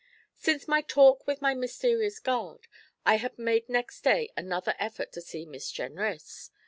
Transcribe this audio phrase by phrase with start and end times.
[0.35, 2.61] Since my talk with my mysterious guard,
[3.05, 6.49] I had made next day another effort to see Miss Jenrys.